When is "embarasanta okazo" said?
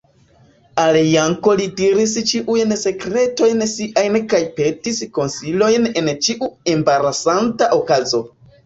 6.77-8.27